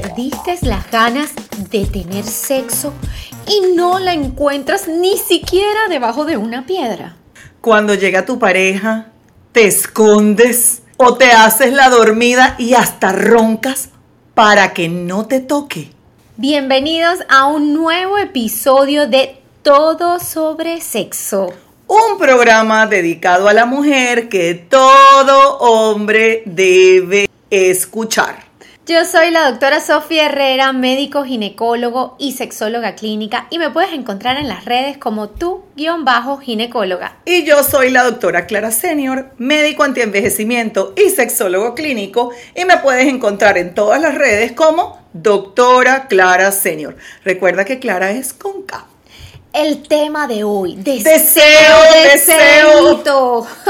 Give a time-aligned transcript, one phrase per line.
[0.00, 1.32] Perdiste las ganas
[1.70, 2.94] de tener sexo
[3.46, 7.16] y no la encuentras ni siquiera debajo de una piedra.
[7.60, 9.08] Cuando llega tu pareja,
[9.52, 13.90] te escondes o te haces la dormida y hasta roncas
[14.32, 15.90] para que no te toque.
[16.38, 21.52] Bienvenidos a un nuevo episodio de Todo sobre Sexo.
[21.86, 28.51] Un programa dedicado a la mujer que todo hombre debe escuchar.
[28.84, 34.38] Yo soy la doctora Sofía Herrera, médico ginecólogo y sexóloga clínica y me puedes encontrar
[34.38, 37.16] en las redes como tú-ginecóloga.
[37.24, 43.06] Y yo soy la doctora Clara Senior, médico antienvejecimiento y sexólogo clínico y me puedes
[43.06, 46.96] encontrar en todas las redes como doctora Clara Senior.
[47.24, 48.88] Recuerda que Clara es con K
[49.52, 50.76] el tema de hoy.
[50.76, 51.42] Deseo,
[52.12, 52.98] deseo.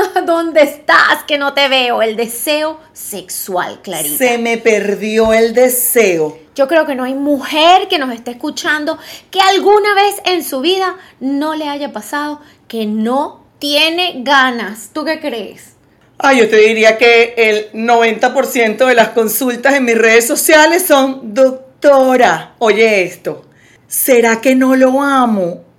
[0.26, 2.02] ¿Dónde estás que no te veo?
[2.02, 4.16] El deseo sexual, Clarita.
[4.16, 6.38] Se me perdió el deseo.
[6.54, 8.98] Yo creo que no hay mujer que nos esté escuchando
[9.30, 14.90] que alguna vez en su vida no le haya pasado que no tiene ganas.
[14.92, 15.72] ¿Tú qué crees?
[16.18, 21.34] Ah, yo te diría que el 90% de las consultas en mis redes sociales son,
[21.34, 23.46] doctora, oye esto,
[23.88, 25.71] ¿será que no lo amo?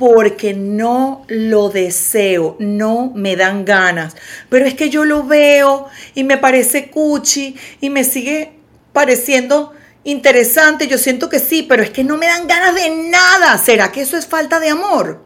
[0.00, 4.16] Porque no lo deseo, no me dan ganas.
[4.48, 8.54] Pero es que yo lo veo y me parece cuchi y me sigue
[8.94, 10.88] pareciendo interesante.
[10.88, 13.58] Yo siento que sí, pero es que no me dan ganas de nada.
[13.58, 15.22] ¿Será que eso es falta de amor?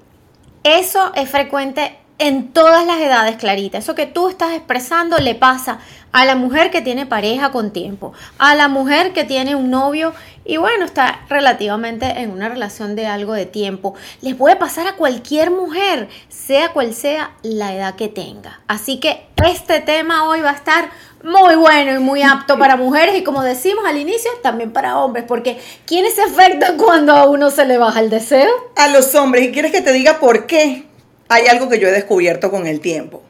[0.65, 3.79] Eso es frecuente en todas las edades, Clarita.
[3.79, 5.79] Eso que tú estás expresando le pasa
[6.11, 10.15] a la mujer que tiene pareja con tiempo, a la mujer que tiene un novio
[10.45, 13.95] y bueno, está relativamente en una relación de algo de tiempo.
[14.21, 18.61] Les puede pasar a cualquier mujer, sea cual sea la edad que tenga.
[18.67, 20.91] Así que este tema hoy va a estar
[21.23, 25.25] muy bueno y muy apto para mujeres y como decimos al inicio, también para hombres,
[25.27, 28.51] porque ¿quiénes se afectan cuando a uno se le baja el deseo?
[28.77, 29.45] A los hombres.
[29.45, 30.85] ¿Y quieres que te diga por qué?
[31.29, 33.23] Hay algo que yo he descubierto con el tiempo.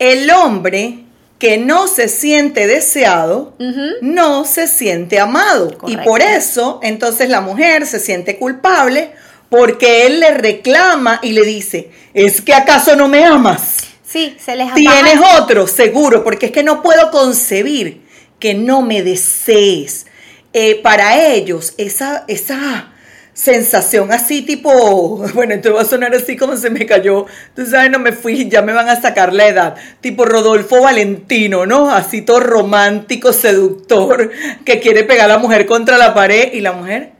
[0.00, 1.04] El hombre
[1.38, 3.54] que no se siente deseado,
[4.00, 5.76] no se siente amado.
[5.86, 9.12] Y por eso, entonces la mujer se siente culpable
[9.48, 13.76] porque él le reclama y le dice, ¿es que acaso no me amas?
[14.04, 18.02] Sí, se les Tienes otro, seguro, porque es que no puedo concebir
[18.38, 20.06] que no me desees.
[20.52, 22.92] Eh, para ellos, esa, esa
[23.38, 27.88] sensación así tipo, bueno, esto va a sonar así como se me cayó, tú sabes,
[27.90, 31.90] no me fui, ya me van a sacar la edad, tipo Rodolfo Valentino, ¿no?
[31.90, 34.32] Así todo romántico, seductor,
[34.64, 37.12] que quiere pegar a la mujer contra la pared y la mujer,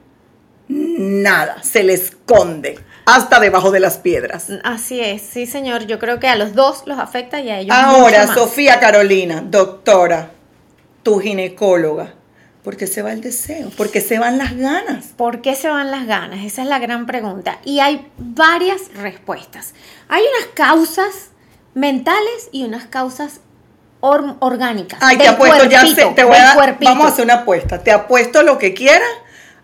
[0.69, 2.81] nada, se le esconde.
[3.07, 4.49] Hasta debajo de las piedras.
[4.65, 5.87] Así es, sí señor.
[5.87, 7.75] Yo creo que a los dos los afecta y a ellos.
[7.75, 10.33] Ahora, Sofía Carolina, doctora,
[11.03, 12.18] tu ginecóloga,
[12.69, 13.71] ¿Por qué se va el deseo?
[13.71, 15.07] ¿Por qué se van las ganas?
[15.17, 16.45] ¿Por qué se van las ganas?
[16.45, 17.61] Esa es la gran pregunta.
[17.65, 19.73] Y hay varias respuestas.
[20.07, 21.31] Hay unas causas
[21.73, 23.41] mentales y unas causas
[24.01, 24.99] orgánicas.
[25.03, 25.83] Ay, te apuesto, ya
[26.15, 27.83] te voy a, vamos a hacer una apuesta.
[27.83, 29.09] Te apuesto lo que quieras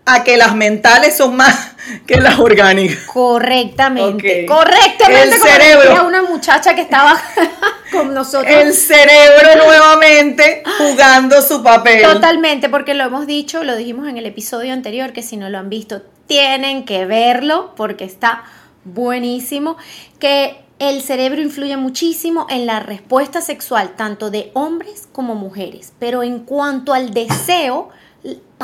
[0.07, 1.73] a que las mentales son más
[2.07, 3.05] que las orgánicas.
[3.07, 4.47] Correctamente.
[4.47, 5.37] Correctamente.
[5.37, 6.07] El cerebro.
[6.07, 7.21] una muchacha que estaba
[7.93, 8.53] con nosotros.
[8.53, 12.03] El cerebro nuevamente jugando su papel.
[12.03, 15.59] Totalmente, porque lo hemos dicho, lo dijimos en el episodio anterior, que si no lo
[15.59, 18.45] han visto, tienen que verlo porque está
[18.85, 19.77] buenísimo.
[20.19, 25.93] Que el cerebro influye muchísimo en la respuesta sexual, tanto de hombres como mujeres.
[25.99, 27.91] Pero en cuanto al deseo,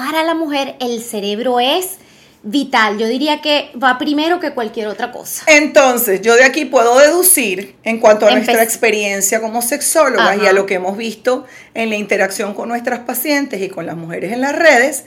[0.00, 1.98] para la mujer el cerebro es
[2.42, 2.96] vital.
[2.96, 5.44] Yo diría que va primero que cualquier otra cosa.
[5.46, 10.54] Entonces, yo de aquí puedo deducir, en cuanto a nuestra experiencia como sexóloga y a
[10.54, 11.44] lo que hemos visto
[11.74, 15.04] en la interacción con nuestras pacientes y con las mujeres en las redes,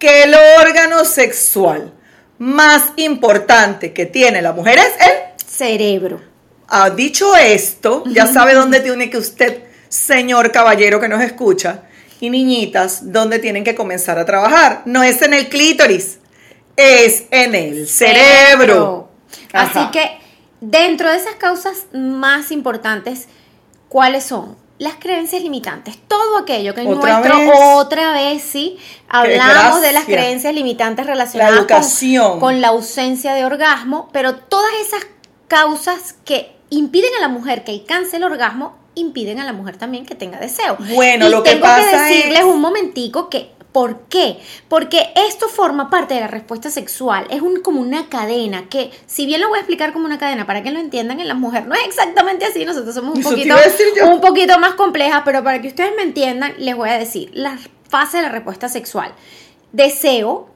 [0.00, 1.92] que el órgano sexual
[2.38, 6.20] más importante que tiene la mujer es el cerebro.
[6.66, 11.84] Ha dicho esto, ya sabe dónde tiene que usted, señor caballero que nos escucha,
[12.22, 14.82] y niñitas donde tienen que comenzar a trabajar.
[14.84, 16.20] No es en el clítoris,
[16.76, 19.10] es en el cerebro.
[19.52, 20.18] Así que
[20.60, 23.26] dentro de esas causas más importantes,
[23.88, 24.56] ¿cuáles son?
[24.78, 27.50] las creencias limitantes, todo aquello que ¿Otra nuestro vez?
[27.76, 28.78] otra vez sí
[29.08, 32.40] hablamos de las creencias limitantes relacionadas La con- educación.
[32.40, 35.06] con la ausencia de orgasmo, pero todas esas
[35.46, 40.04] causas que impiden a la mujer que alcance el orgasmo impiden a la mujer también
[40.06, 40.76] que tenga deseo.
[40.94, 44.36] Bueno, y lo que pasa que decirles es- un momentico que ¿Por qué?
[44.68, 47.26] Porque esto forma parte de la respuesta sexual.
[47.30, 50.46] Es un, como una cadena que, si bien lo voy a explicar como una cadena
[50.46, 52.66] para que lo entiendan en la mujer, no es exactamente así.
[52.66, 53.54] Nosotros somos poquito,
[54.12, 57.58] un poquito más complejas, pero para que ustedes me entiendan, les voy a decir la
[57.88, 59.14] fase de la respuesta sexual.
[59.72, 60.50] Deseo,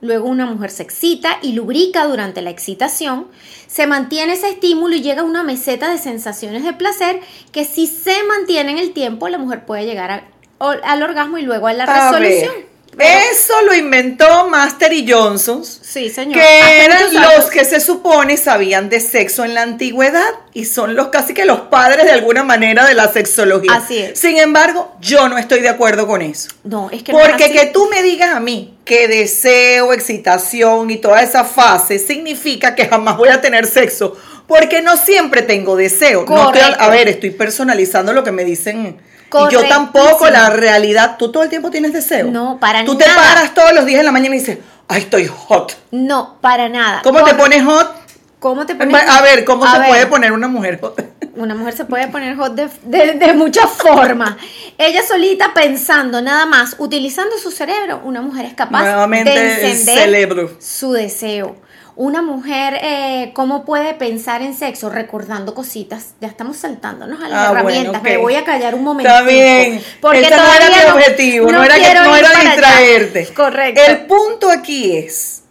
[0.00, 3.26] luego una mujer se excita y lubrica durante la excitación,
[3.66, 7.20] se mantiene ese estímulo y llega a una meseta de sensaciones de placer
[7.52, 10.24] que si se mantiene en el tiempo, la mujer puede llegar a-
[10.58, 12.69] al orgasmo y luego a la A resolución.
[13.00, 16.38] Eso lo inventó Master y Johnson, sí, señor.
[16.38, 21.08] que eran los que se supone sabían de sexo en la antigüedad y son los
[21.08, 23.72] casi que los padres de alguna manera de la sexología.
[23.74, 24.18] Así es.
[24.18, 26.48] Sin embargo, yo no estoy de acuerdo con eso.
[26.64, 27.52] No, es que no es Porque así.
[27.54, 32.86] que tú me digas a mí que deseo, excitación y toda esa fase significa que
[32.86, 34.16] jamás voy a tener sexo.
[34.46, 36.24] Porque no siempre tengo deseo.
[36.28, 38.98] No estoy- a ver, estoy personalizando lo que me dicen.
[39.32, 42.26] Y yo tampoco, la realidad, tú todo el tiempo tienes deseo.
[42.30, 43.04] No, para Tú nada.
[43.06, 45.76] te paras todos los días en la mañana y dices, ay, estoy hot.
[45.92, 47.00] No, para nada.
[47.02, 47.94] ¿Cómo te pones hot?
[48.40, 48.96] ¿Cómo te pones?
[49.08, 51.00] A ver, ¿cómo A se ver, puede poner una mujer hot?
[51.36, 54.34] Una mujer se puede poner hot de, de- de muchas formas.
[54.76, 59.70] Ella solita pensando nada más, utilizando su cerebro, una mujer es capaz Nuevamente de el
[59.70, 60.50] encender cerebro.
[60.60, 61.56] su deseo.
[61.96, 64.88] Una mujer, eh, ¿cómo puede pensar en sexo?
[64.90, 66.14] Recordando cositas.
[66.20, 68.00] Ya estamos saltándonos a las Ah, bueno, herramientas.
[68.00, 68.08] ok.
[68.08, 69.10] Me voy a callar un momento.
[69.10, 69.82] Está bien.
[70.00, 72.40] Porque Ese no era mi objetivo, no, era, que, no era allá.
[72.50, 73.26] distraerte.
[73.34, 73.80] Correcto.
[73.86, 75.42] El punto aquí es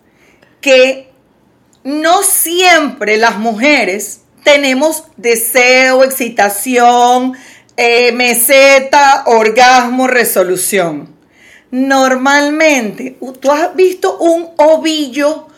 [0.62, 1.12] que
[1.84, 7.34] no siempre las mujeres tenemos deseo, excitación,
[7.78, 11.16] eh, meseta, orgasmo, resolución.
[11.72, 15.49] Normalmente, tú has visto un ovillo,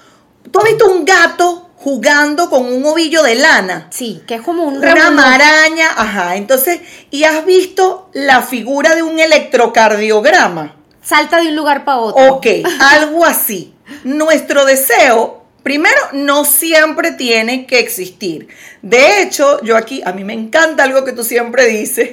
[0.52, 4.64] tú has visto un gato jugando con un ovillo de lana Sí, que es como
[4.66, 6.36] un una revolú- maraña, ajá.
[6.36, 10.76] Entonces, ¿y has visto la figura de un electrocardiograma?
[11.02, 12.36] Salta de un lugar para otro.
[12.36, 12.46] Ok,
[12.80, 13.74] algo así.
[14.04, 18.48] Nuestro deseo, primero, no siempre tiene que existir.
[18.84, 22.12] De hecho, yo aquí, a mí me encanta algo que tú siempre dices,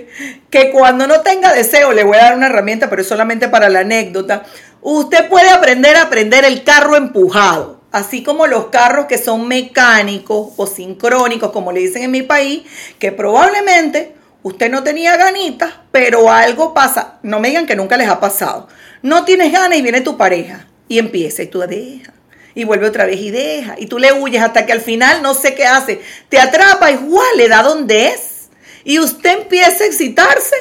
[0.50, 3.69] que cuando no tenga deseo, le voy a dar una herramienta, pero es solamente para
[3.69, 4.44] la anécdota,
[4.81, 7.77] usted puede aprender a aprender el carro empujado.
[7.90, 12.62] Así como los carros que son mecánicos o sincrónicos, como le dicen en mi país,
[12.99, 17.19] que probablemente usted no tenía ganitas, pero algo pasa.
[17.23, 18.69] No me digan que nunca les ha pasado.
[19.02, 22.14] No tienes ganas y viene tu pareja y empieza y tú dejas.
[22.55, 23.76] Y vuelve otra vez y deja.
[23.79, 26.02] Y tú le huyes hasta que al final no sé qué hace.
[26.29, 27.25] Te atrapa y ¡guau!
[27.37, 28.49] le da donde es.
[28.84, 30.56] Y usted empieza a excitarse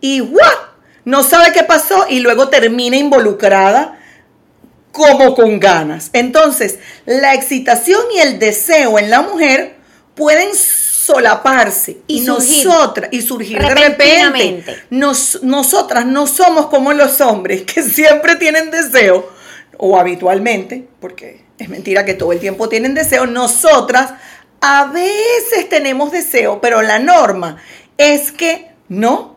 [0.00, 0.68] y ¡guau!
[1.04, 3.97] no sabe qué pasó y luego termina involucrada
[4.98, 6.10] como con ganas.
[6.12, 9.76] Entonces, la excitación y el deseo en la mujer
[10.14, 12.66] pueden solaparse Y surgir.
[12.66, 14.76] nosotras y surgir de repente.
[14.90, 19.30] Nos- nosotras no somos como los hombres que siempre tienen deseo
[19.78, 24.12] o habitualmente, porque es mentira que todo el tiempo tienen deseo, nosotras
[24.60, 27.56] a veces tenemos deseo, pero la norma
[27.96, 29.36] es que no.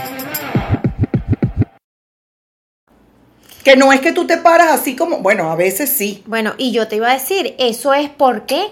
[3.63, 6.23] Que no es que tú te paras así como, bueno, a veces sí.
[6.25, 8.67] Bueno, y yo te iba a decir, ¿eso es por qué?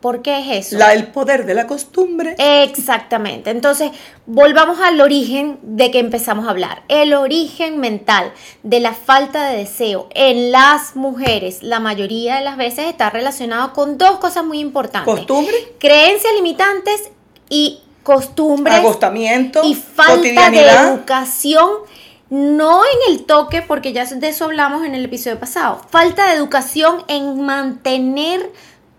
[0.00, 0.78] ¿Por qué es eso?
[0.78, 2.34] La, el poder de la costumbre.
[2.38, 3.50] Exactamente.
[3.50, 3.90] Entonces,
[4.24, 6.82] volvamos al origen de que empezamos a hablar.
[6.88, 8.32] El origen mental
[8.62, 13.74] de la falta de deseo en las mujeres, la mayoría de las veces está relacionado
[13.74, 15.14] con dos cosas muy importantes.
[15.14, 17.10] Costumbre, Creencias limitantes
[17.50, 21.68] y costumbres agostamiento, y falta de educación,
[22.30, 26.36] no en el toque, porque ya de eso hablamos en el episodio pasado, falta de
[26.36, 28.50] educación en mantener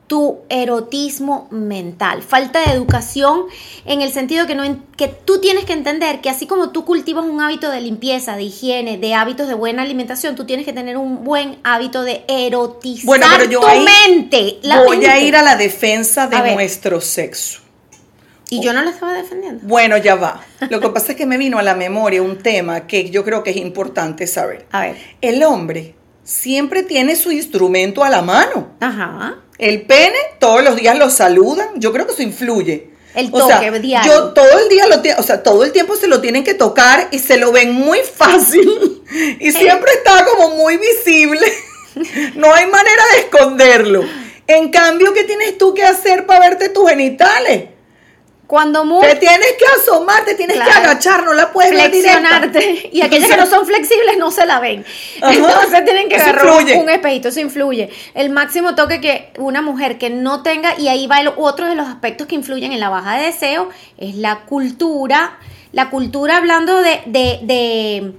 [0.08, 3.44] tu erotismo mental, falta de educación
[3.86, 4.64] en el sentido que, no,
[4.98, 8.44] que tú tienes que entender que así como tú cultivas un hábito de limpieza, de
[8.44, 13.06] higiene, de hábitos de buena alimentación, tú tienes que tener un buen hábito de erotizar
[13.06, 14.60] Bueno, pero yo tu ahí mente.
[14.64, 16.56] la voy a ir a la defensa de A ver.
[16.56, 17.62] nuestro sexo.
[18.52, 19.66] Y yo no la estaba defendiendo.
[19.66, 20.44] Bueno, ya va.
[20.70, 23.44] Lo que pasa es que me vino a la memoria un tema que yo creo
[23.44, 24.66] que es importante saber.
[24.72, 24.98] A ver.
[25.22, 28.74] El hombre siempre tiene su instrumento a la mano.
[28.82, 29.38] Ajá.
[29.58, 31.70] El pene, todos los días lo saludan.
[31.78, 32.90] Yo creo que eso influye.
[33.16, 34.12] El O sea, toque diario.
[34.12, 37.08] Yo todo el día lo o sea, todo el tiempo se lo tienen que tocar
[37.12, 39.02] y se lo ven muy fácil
[39.40, 41.48] y siempre está como muy visible.
[42.36, 44.04] No hay manera de esconderlo.
[44.46, 47.71] En cambio, ¿qué tienes tú que hacer para verte tus genitales?
[48.52, 52.18] Cuando muy Te tienes que asomar, te tienes que agachar, no la puedes ver directa.
[52.20, 54.84] flexionarte y aquellas que no son flexibles no se la ven.
[55.22, 55.34] Ajá.
[55.34, 56.78] Entonces tienen que Eso agarrar influye.
[56.78, 57.90] un espejito, eso influye.
[58.14, 61.76] El máximo toque que una mujer que no tenga, y ahí va el otro de
[61.76, 65.38] los aspectos que influyen en la baja de deseo, es la cultura.
[65.72, 68.14] La cultura hablando de, de, de,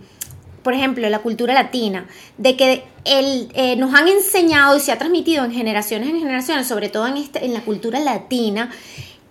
[0.62, 2.06] por ejemplo, la cultura latina,
[2.38, 6.66] de que el, eh, nos han enseñado y se ha transmitido en generaciones en generaciones,
[6.66, 8.70] sobre todo en, este, en la cultura latina,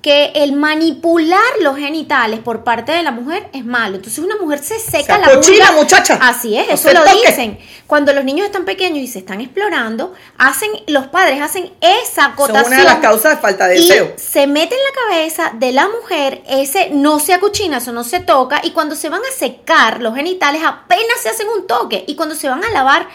[0.02, 3.98] que el manipular los genitales por parte de la mujer es malo.
[3.98, 6.18] Entonces una mujer se seca sea, la cochina, muchacha.
[6.22, 7.28] Así es, No eso se lo toque.
[7.28, 7.60] dicen.
[7.86, 12.32] Cuando los niños están pequeños y se están explorando, hacen los padres hacen esa Son
[12.32, 12.68] acotación.
[12.68, 14.14] una de las causas de falta de y deseo.
[14.18, 18.20] se mete en la cabeza de la mujer ese no se acuchina, eso no se
[18.22, 22.16] toca y cuando se van a secar los genitales apenas se hacen un toque y
[22.16, 23.08] cuando se van a lavar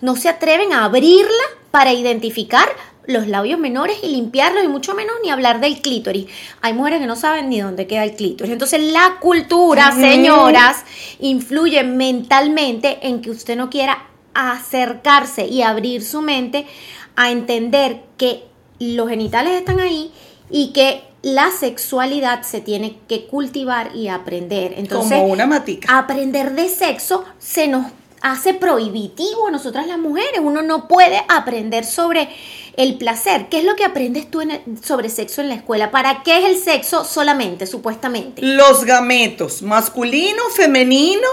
[0.00, 2.68] no se atreven a abrirla para identificar
[3.06, 6.26] los labios menores y limpiarlos y mucho menos ni hablar del clítoris.
[6.60, 8.52] Hay mujeres que no saben ni dónde queda el clítoris.
[8.52, 10.84] Entonces la cultura, señoras,
[11.20, 16.66] influye mentalmente en que usted no quiera acercarse y abrir su mente
[17.16, 18.44] a entender que
[18.78, 20.10] los genitales están ahí
[20.50, 24.74] y que la sexualidad se tiene que cultivar y aprender.
[24.76, 25.96] Entonces, como una matica.
[25.96, 27.86] aprender de sexo se nos
[28.24, 30.40] hace prohibitivo a nosotras las mujeres.
[30.42, 32.28] Uno no puede aprender sobre
[32.76, 33.48] el placer.
[33.50, 35.90] ¿Qué es lo que aprendes tú en el- sobre sexo en la escuela?
[35.90, 38.40] ¿Para qué es el sexo solamente, supuestamente?
[38.42, 41.28] Los gametos, masculino, femenino,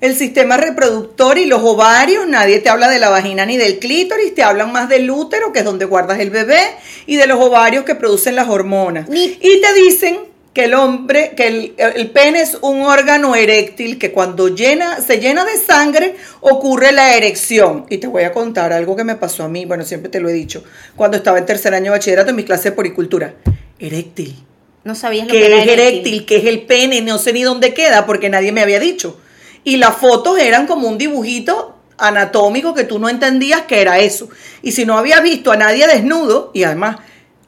[0.00, 4.34] el sistema reproductor y los ovarios, nadie te habla de la vagina ni del clítoris,
[4.34, 6.60] te hablan más del útero, que es donde guardas el bebé,
[7.06, 9.08] y de los ovarios que producen las hormonas.
[9.08, 10.18] Ni- Y te dicen
[10.52, 15.18] que el hombre, que el, el pene es un órgano eréctil, que cuando llena, se
[15.18, 17.86] llena de sangre, ocurre la erección.
[17.88, 20.28] Y te voy a contar algo que me pasó a mí, bueno, siempre te lo
[20.28, 20.62] he dicho,
[20.94, 23.34] cuando estaba en tercer año de bachillerato en mis clases de poricultura.
[23.78, 24.36] Eréctil
[24.84, 27.42] No sabías lo que que era es eréctil, que es el pene, no sé ni
[27.42, 29.18] dónde queda porque nadie me había dicho.
[29.64, 34.28] Y las fotos eran como un dibujito anatómico que tú no entendías que era eso.
[34.62, 36.96] Y si no habías visto a nadie desnudo, y además,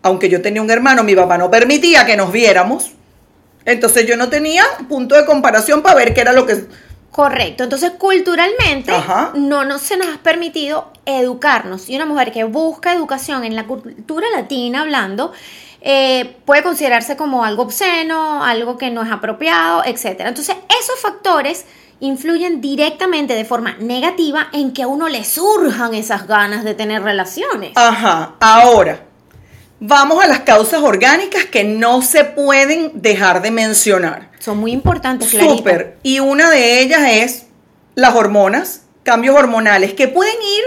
[0.05, 2.93] aunque yo tenía un hermano, mi papá no permitía que nos viéramos,
[3.65, 6.67] entonces yo no tenía punto de comparación para ver qué era lo que...
[7.11, 7.65] Correcto.
[7.65, 9.33] Entonces, culturalmente, Ajá.
[9.35, 11.89] no nos se nos ha permitido educarnos.
[11.89, 15.33] Y una mujer que busca educación en la cultura latina, hablando,
[15.81, 20.29] eh, puede considerarse como algo obsceno, algo que no es apropiado, etcétera.
[20.29, 21.65] Entonces, esos factores
[22.01, 27.03] influyen directamente de forma negativa en que a uno le surjan esas ganas de tener
[27.03, 27.73] relaciones.
[27.77, 29.01] Ajá, ahora,
[29.81, 34.31] vamos a las causas orgánicas que no se pueden dejar de mencionar.
[34.38, 35.57] Son muy importantes, Clarita.
[35.57, 35.99] Súper.
[36.02, 37.47] Y una de ellas es
[37.95, 40.64] las hormonas, cambios hormonales, que pueden ir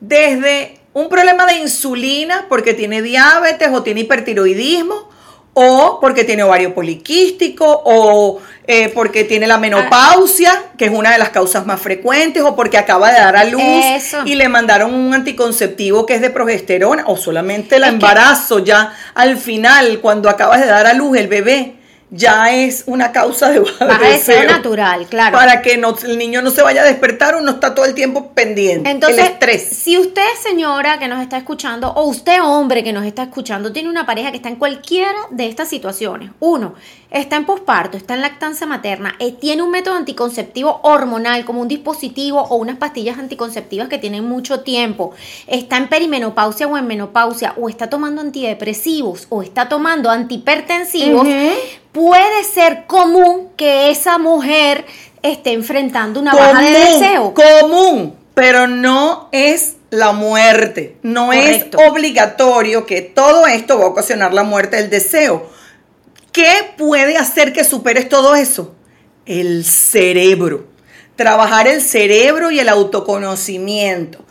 [0.00, 5.10] desde un problema de insulina porque tiene diabetes o tiene hipertiroidismo,
[5.58, 11.18] o porque tiene ovario poliquístico, o eh, porque tiene la menopausia, que es una de
[11.18, 14.18] las causas más frecuentes, o porque acaba de dar a luz Eso.
[14.26, 19.38] y le mandaron un anticonceptivo que es de progesterona, o solamente el embarazo ya al
[19.38, 21.76] final, cuando acabas de dar a luz el bebé.
[22.10, 24.50] Ya es una causa de baja Baja de deseo deseo.
[24.50, 25.36] natural, claro.
[25.36, 28.32] Para que no, el niño no se vaya a despertar, uno está todo el tiempo
[28.32, 28.88] pendiente.
[28.88, 29.62] Entonces, el estrés.
[29.68, 33.88] si usted, señora que nos está escuchando, o usted, hombre que nos está escuchando, tiene
[33.88, 36.74] una pareja que está en cualquiera de estas situaciones, uno,
[37.18, 41.68] está en posparto, está en lactancia materna, eh, tiene un método anticonceptivo hormonal, como un
[41.68, 45.12] dispositivo o unas pastillas anticonceptivas que tienen mucho tiempo,
[45.46, 51.26] está en perimenopausia o en menopausia, o está tomando antidepresivos, o está tomando antihipertensivos,
[51.92, 54.84] puede ser común que esa mujer
[55.22, 57.34] esté enfrentando una baja de deseo.
[57.34, 60.96] común, pero no es la muerte.
[61.02, 61.78] No Correcto.
[61.80, 65.48] es obligatorio que todo esto va a ocasionar la muerte del deseo.
[66.36, 68.74] ¿Qué puede hacer que superes todo eso?
[69.24, 70.66] El cerebro.
[71.16, 74.22] Trabajar el cerebro y el autoconocimiento.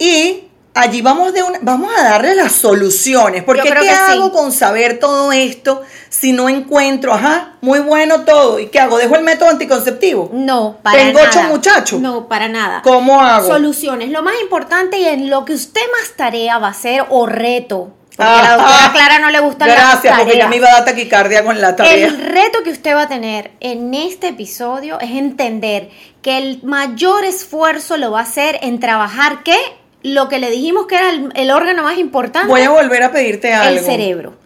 [0.00, 3.44] Y allí vamos, de una- vamos a darle las soluciones.
[3.44, 4.30] Porque ¿qué hago sí.
[4.32, 8.58] con saber todo esto si no encuentro, ajá, muy bueno todo?
[8.58, 8.98] ¿Y qué hago?
[8.98, 10.28] ¿Dejo el método anticonceptivo?
[10.32, 11.28] No, para Tengo nada.
[11.30, 12.00] ocho muchachos.
[12.00, 12.82] No, para nada.
[12.82, 13.46] ¿Cómo hago?
[13.46, 14.10] Soluciones.
[14.10, 17.94] Lo más importante y en lo que usted más tarea va a hacer o reto.
[18.22, 20.72] Porque a la doctora Clara no le gusta la Gracias, porque ya me iba a
[20.72, 22.06] dar taquicardia con la tarea.
[22.06, 25.90] El reto que usted va a tener en este episodio es entender
[26.22, 29.58] que el mayor esfuerzo lo va a hacer en trabajar qué?
[30.02, 32.48] Lo que le dijimos que era el, el órgano más importante.
[32.48, 33.78] Voy a volver a pedirte algo.
[33.78, 34.36] El cerebro.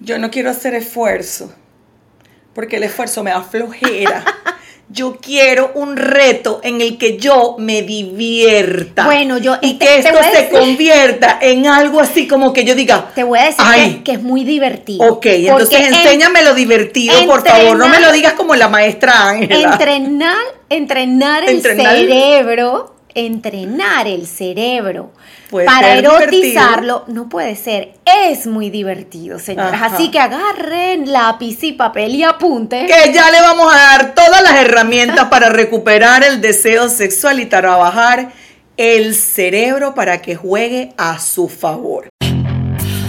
[0.00, 1.54] Yo no quiero hacer esfuerzo,
[2.54, 4.24] porque el esfuerzo me da flojera.
[4.90, 9.04] Yo quiero un reto en el que yo me divierta.
[9.06, 12.74] Bueno, yo y te- que esto se decir- convierta en algo así como que yo
[12.74, 13.10] diga.
[13.14, 13.94] Te voy a decir Ay.
[13.96, 15.04] que, que es muy divertido.
[15.06, 17.76] Ok, entonces en- enséñame lo divertido, por favor.
[17.76, 19.72] No me lo digas como la maestra Ángela.
[19.72, 20.36] Entrenar,
[20.68, 25.12] entrenar el Entrenar el- cerebro, entrenar el cerebro
[25.50, 27.94] Puede para erotizarlo no puede ser.
[28.04, 29.74] Es muy divertido, señoras.
[29.74, 29.94] Ajá.
[29.94, 32.86] Así que agarren lápiz y papel y apunte.
[32.86, 37.46] Que ya le vamos a dar todas las herramientas para recuperar el deseo sexual y
[37.46, 38.32] trabajar
[38.76, 42.08] el cerebro para que juegue a su favor.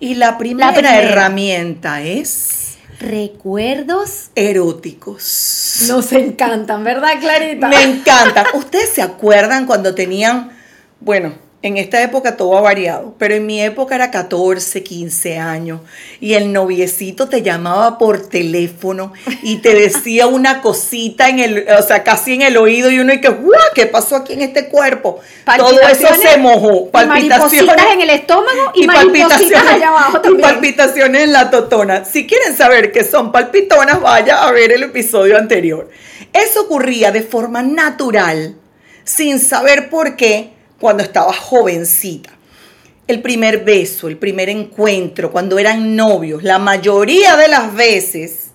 [0.00, 0.98] Y la primera, primera.
[1.02, 5.84] herramienta es Recuerdos eróticos.
[5.88, 7.68] nos encantan, ¿verdad, Clarita?
[7.68, 8.44] Me encantan.
[8.54, 10.50] ¿Ustedes se acuerdan cuando tenían,
[11.00, 15.80] bueno, en esta época todo ha variado, pero en mi época era 14, 15 años
[16.18, 19.12] y el noviecito te llamaba por teléfono
[19.42, 23.12] y te decía una cosita en el, o sea, casi en el oído y uno
[23.12, 23.60] y que, ¡guau!
[23.74, 25.20] ¿Qué pasó aquí en este cuerpo?
[25.58, 26.88] Todo eso Palpitaciones se mojó.
[26.94, 30.48] y maripositas en el estómago y, maripositas allá abajo y también.
[30.48, 32.06] palpitaciones en la totona.
[32.06, 35.90] Si quieren saber qué son palpitonas, vaya a ver el episodio anterior.
[36.32, 38.56] Eso ocurría de forma natural,
[39.04, 42.30] sin saber por qué, cuando estaba jovencita.
[43.06, 48.50] El primer beso, el primer encuentro, cuando eran novios, la mayoría de las veces,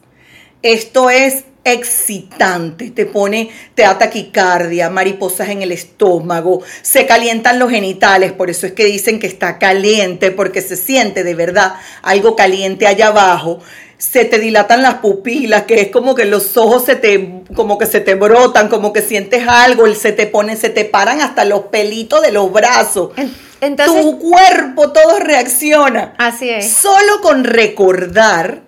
[0.62, 7.71] esto es excitante, te pone, te da taquicardia, mariposas en el estómago, se calientan los
[7.71, 11.73] genitales, por eso es que dicen que está caliente, porque se siente de verdad
[12.04, 13.60] algo caliente allá abajo,
[13.97, 17.86] se te dilatan las pupilas, que es como que los ojos se te, como que
[17.86, 21.62] se te brotan, como que sientes algo, se te pone, se te paran hasta los
[21.65, 23.12] pelitos de los brazos.
[23.15, 26.13] En- entonces- tu cuerpo todo reacciona.
[26.17, 26.71] Así es.
[26.71, 28.62] Solo con recordar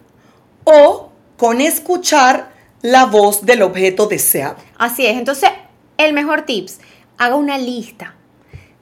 [0.64, 2.50] o con escuchar
[2.82, 4.56] la voz del objeto deseado.
[4.78, 5.18] Así es.
[5.18, 5.50] Entonces,
[5.98, 6.80] el mejor tips,
[7.18, 8.16] haga una lista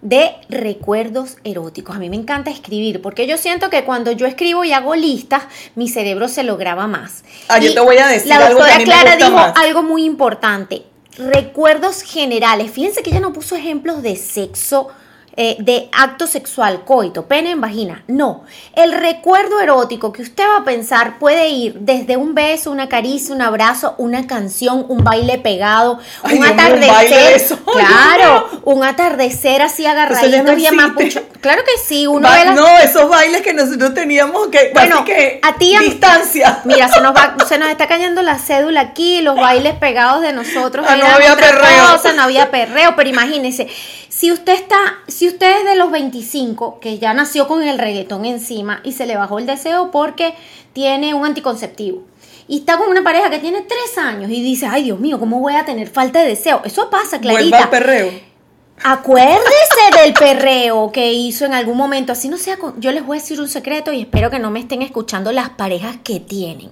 [0.05, 1.95] de recuerdos eróticos.
[1.95, 5.43] A mí me encanta escribir porque yo siento que cuando yo escribo y hago listas,
[5.73, 7.23] mi cerebro se lo graba más.
[7.47, 9.25] Ah, yo te voy a decir La algo que doctora a mí me Clara gusta
[9.25, 9.53] dijo más.
[9.57, 10.83] algo muy importante.
[11.17, 12.69] Recuerdos generales.
[12.71, 14.89] Fíjense que ella no puso ejemplos de sexo.
[15.37, 18.03] Eh, de acto sexual, coito, pene en vagina.
[18.07, 18.43] No.
[18.73, 23.35] El recuerdo erótico que usted va a pensar puede ir desde un beso, una caricia,
[23.35, 27.49] un abrazo, una canción, un baile pegado, Ay, un Dios mío, un atardecer.
[27.49, 31.21] de Claro, un atardecer así agarradito no mapucho.
[31.41, 35.03] Claro que sí, uno Va- ve las- No, esos bailes que nosotros teníamos que, Bueno,
[35.05, 36.61] que a ti, distancia.
[36.65, 40.33] Mira, se nos, va, se nos está cayendo la cédula aquí, los bailes pegados de
[40.33, 40.85] nosotros.
[40.87, 41.91] Ah, no había perreo.
[41.91, 43.67] cosa, no había perreo, pero imagínense,
[44.09, 44.77] si usted está,
[45.25, 49.07] si usted es de los 25, que ya nació con el reggaetón encima y se
[49.07, 50.35] le bajó el deseo porque
[50.71, 52.03] tiene un anticonceptivo.
[52.47, 55.39] Y está con una pareja que tiene tres años y dice, ay Dios mío, ¿cómo
[55.39, 56.61] voy a tener falta de deseo?
[56.63, 57.63] Eso pasa, Clarita.
[57.63, 58.11] al perreo.
[58.83, 59.41] Acuérdese
[60.03, 62.11] del perreo que hizo en algún momento.
[62.11, 62.57] Así no sea.
[62.57, 65.31] con- Yo les voy a decir un secreto y espero que no me estén escuchando
[65.31, 66.69] las parejas que tienen.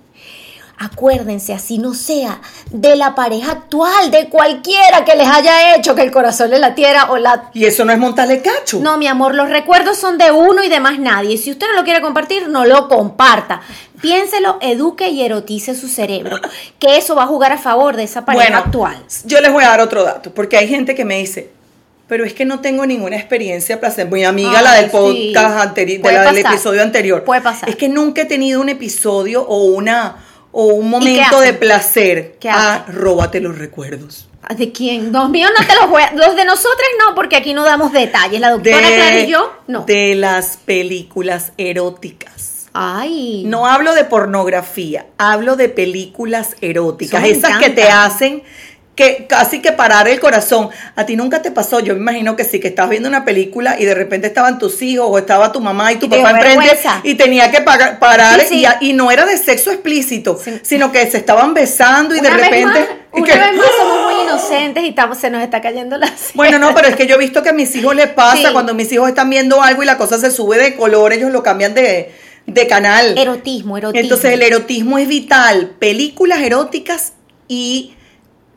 [0.78, 6.02] Acuérdense, así no sea, de la pareja actual, de cualquiera que les haya hecho que
[6.02, 7.50] el corazón le latiera o la.
[7.54, 8.80] Y eso no es montarle cacho.
[8.82, 11.38] No, mi amor, los recuerdos son de uno y de más nadie.
[11.38, 13.62] Si usted no lo quiere compartir, no lo comparta.
[14.02, 16.38] Piénselo, eduque y erotice su cerebro.
[16.80, 18.98] Que eso va a jugar a favor de esa pareja Bueno, actual.
[19.26, 21.52] yo les voy a dar otro dato, porque hay gente que me dice,
[22.08, 24.12] pero es que no tengo ninguna experiencia placer.
[24.12, 25.32] Mi amiga, Ay, la del sí.
[25.34, 27.24] podcast anterior, de la del episodio anterior.
[27.24, 27.70] Puede pasar.
[27.70, 30.18] Es que nunca he tenido un episodio o una
[30.54, 32.38] o un momento de placer.
[32.40, 34.30] ¿Qué ah, róbate los recuerdos.
[34.56, 35.12] ¿De quién?
[35.12, 36.14] Los míos no te los voy a...
[36.14, 38.40] Los de nosotras no, porque aquí no damos detalles.
[38.40, 39.86] La doctora Clara y yo, no.
[39.86, 42.68] de las películas eróticas.
[42.74, 43.44] Ay.
[43.46, 48.44] No hablo de pornografía, hablo de películas eróticas, Eso esas que te hacen
[48.96, 50.70] que casi que parar el corazón.
[50.96, 53.76] A ti nunca te pasó, yo me imagino que sí, que estabas viendo una película
[53.80, 56.78] y de repente estaban tus hijos o estaba tu mamá y tu Y papá enfrente
[57.04, 58.66] y tenía que pagar- parar Sí, sí.
[58.82, 60.60] Y, y no era de sexo explícito, Sí.
[60.62, 62.66] sino que se estaban besando y de vez repente...
[62.66, 62.80] más,
[63.16, 66.12] y una que- vez más somos muy inocentes y estamos, se nos está cayendo la
[66.36, 68.76] Bueno, no, pero es que yo he visto que a mis hijos les pasa cuando
[68.76, 71.74] mis hijos están viendo algo y la cosa se sube de color, ellos lo cambian
[71.74, 72.12] de,
[72.46, 73.18] de canal.
[73.18, 74.04] Erotismo, erotismo.
[74.04, 75.72] Entonces el erotismo es vital.
[75.80, 77.14] Películas eróticas
[77.48, 77.96] y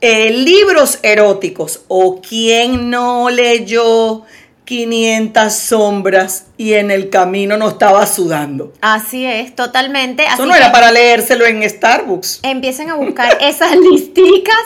[0.00, 1.80] eh, libros eróticos.
[1.88, 4.22] O quien no leyó
[4.64, 8.72] 500 sombras y en el camino no estaba sudando.
[8.80, 10.24] Así es, totalmente.
[10.24, 12.40] Eso Así no era para leérselo en Starbucks.
[12.42, 14.56] Empiecen a buscar esas listicas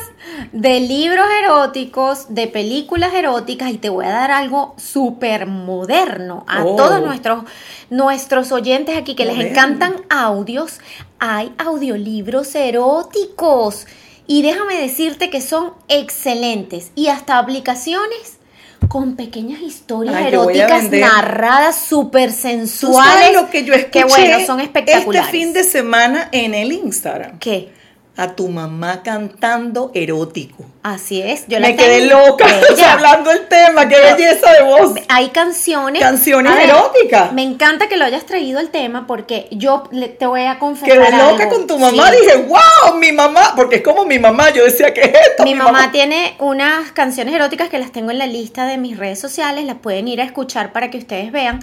[0.52, 6.64] de libros eróticos, de películas eróticas y te voy a dar algo súper moderno a
[6.64, 6.76] Oh.
[6.76, 7.44] todos nuestros,
[7.90, 10.78] nuestros oyentes aquí que les encantan audios.
[11.18, 13.86] Hay audiolibros eróticos
[14.30, 18.38] y déjame decirte que son excelentes y hasta aplicaciones
[18.86, 23.32] con pequeñas historias Ay, eróticas narradas súper ¿Tú sensuales.
[23.34, 25.26] lo que yo escuché que bueno, son espectaculares.
[25.26, 27.40] este fin de semana en el Instagram?
[27.40, 27.72] ¿Qué?
[28.20, 30.66] A tu mamá cantando erótico.
[30.82, 31.46] Así es.
[31.48, 32.44] Yo la Me quedé loca
[32.92, 34.92] hablando el tema, qué belleza de voz.
[35.08, 36.02] Hay canciones.
[36.02, 37.32] Canciones ver, eróticas.
[37.32, 39.84] Me encanta que lo hayas traído el tema porque yo
[40.18, 40.98] te voy a confesar.
[40.98, 41.56] Quedé loca algo.
[41.56, 42.18] con tu mamá, Sí.
[42.20, 45.44] dije, wow, mi mamá, porque es como mi mamá, yo decía, ¿qué es esto?
[45.44, 49.18] Mi mamá tiene unas canciones eróticas que las tengo en la lista de mis redes
[49.18, 51.60] sociales, las pueden ir a escuchar para que ustedes vean.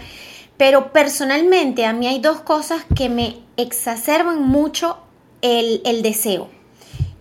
[0.58, 4.98] Pero personalmente a mí hay dos cosas que me exacerban mucho
[5.42, 6.50] el, el deseo.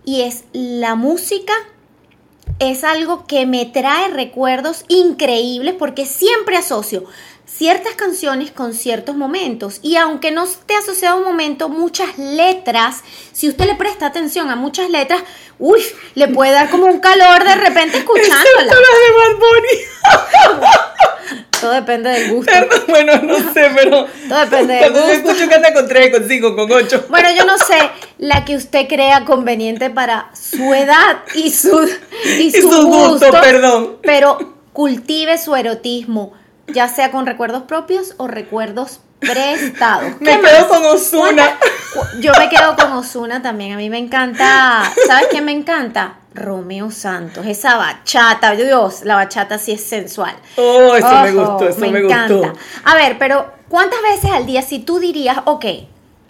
[0.04, 1.52] Y es la música,
[2.58, 7.04] es algo que me trae recuerdos increíbles porque siempre asocio
[7.46, 9.78] ciertas canciones con ciertos momentos.
[9.82, 13.02] Y aunque no esté asociado a un momento, muchas letras,
[13.32, 15.22] si usted le presta atención a muchas letras,
[15.58, 15.82] uy,
[16.14, 18.72] le puede dar como un calor de repente escuchándola.
[21.60, 22.52] Todo depende del gusto.
[22.52, 24.06] Perdón, bueno, no sé, pero.
[24.28, 25.10] Todo depende del yo gusto.
[25.12, 27.06] escucho que anda con 3, con 5, con 8.
[27.08, 27.78] Bueno, yo no sé
[28.18, 31.88] la que usted crea conveniente para su edad y su,
[32.38, 33.96] y Y su su gusto, gusto, perdón.
[34.02, 36.32] Pero cultive su erotismo,
[36.68, 40.12] ya sea con recuerdos propios o recuerdos prestados.
[40.20, 40.82] Me ¿Qué quedo con.
[41.20, 41.54] ¿Cuántas-
[42.20, 43.72] Yo me quedo con Osuna también.
[43.72, 44.82] A mí me encanta.
[45.06, 46.16] ¿Sabes quién me encanta?
[46.36, 47.46] Romeo Santos.
[47.46, 48.52] Esa bachata.
[48.52, 50.36] Dios, la bachata sí es sensual.
[50.56, 52.34] Oh, eso me gustó, eso me, encanta.
[52.34, 52.52] gustó.
[52.84, 55.64] A ver, pero ¿cuántas veces al día si tú dirías, ok,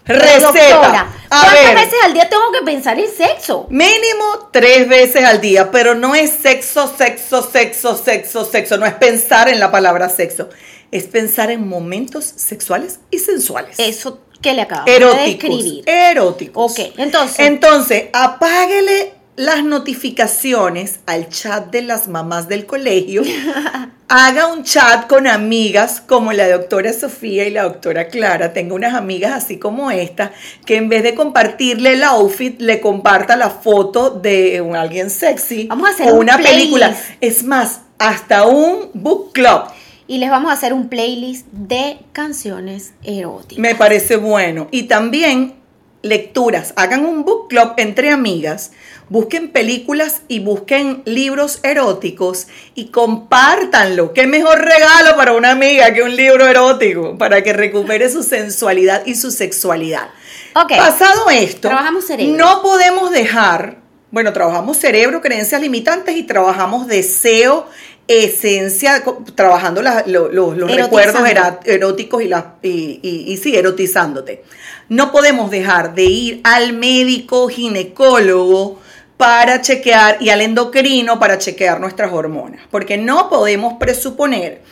[0.06, 0.38] Receta.
[0.40, 1.74] doctora, ¿cuántas ver.
[1.74, 3.66] veces al día tengo que pensar en sexo?
[3.70, 8.76] Mínimo tres veces al día, pero no es sexo, sexo, sexo, sexo, sexo.
[8.76, 10.48] No es pensar en la palabra sexo.
[10.92, 13.76] Es pensar en momentos sexuales y sensuales.
[13.80, 15.88] Eso que le acabamos de describir.
[15.88, 16.72] Eróticos.
[16.72, 17.40] Ok, entonces.
[17.40, 23.22] Entonces, apáguele las notificaciones al chat de las mamás del colegio.
[24.08, 28.52] Haga un chat con amigas como la doctora Sofía y la doctora Clara.
[28.52, 30.32] Tengo unas amigas así como esta,
[30.64, 35.66] que en vez de compartirle el outfit, le comparta la foto de un- alguien sexy
[35.66, 36.96] Vamos a hacer o un una película.
[37.20, 39.62] Es más, hasta un book club.
[40.06, 43.58] y les vamos a hacer un playlist de canciones eróticas.
[43.58, 44.68] Me parece bueno.
[44.70, 45.54] Y también
[46.02, 46.72] lecturas.
[46.76, 48.72] Hagan un book club entre amigas.
[49.08, 54.12] Busquen películas y busquen libros eróticos y compártanlo.
[54.12, 57.16] ¿Qué mejor regalo para una amiga que un libro erótico?
[57.16, 60.08] Para que recupere su sensualidad y su sexualidad.
[60.56, 60.70] Ok.
[60.76, 62.36] Pasado esto, Trabajamos cerebro.
[62.36, 63.76] no podemos dejar,
[64.10, 67.68] bueno, trabajamos cerebro, creencias limitantes y trabajamos deseo,
[68.08, 69.04] esencia,
[69.34, 71.22] trabajando la- lo- lo- los recuerdos
[71.64, 74.44] eróticos y, la, y, y- y sí, erotizándote.
[74.88, 78.78] No podemos dejar de ir al médico ginecólogo
[79.16, 84.62] para chequear y al endocrino para chequear nuestras hormonas, porque no podemos presuponer